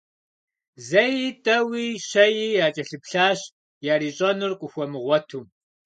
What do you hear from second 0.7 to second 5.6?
Зэи, тӏэуи, щэи якӏэлъыплъащ, ярищӏэнур къыхуэмыгъуэту.